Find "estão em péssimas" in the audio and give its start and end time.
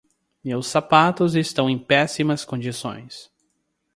1.35-2.43